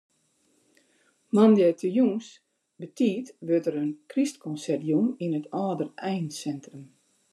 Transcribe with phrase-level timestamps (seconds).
[1.33, 2.27] Moandei de jûns
[2.79, 6.85] betiid wurdt der in krystkonsert jûn yn it âldereinsintrum.